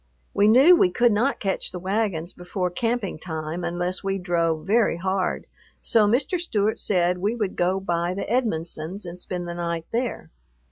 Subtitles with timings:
[0.33, 4.97] We knew we could not catch the wagons before camping time unless we drove very
[4.97, 5.45] hard,
[5.79, 6.39] so Mr.
[6.39, 10.31] Stewart said we would go by the Edmonsons' and spend the night there.